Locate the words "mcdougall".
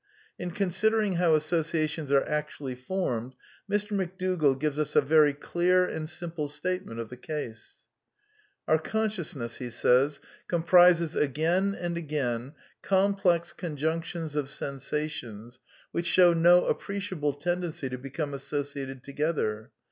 3.91-4.59